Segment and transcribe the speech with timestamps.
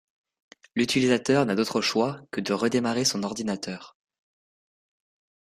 [0.73, 3.95] L'utilisateur n'a d'autre choix que de redémarrer son ordinateur.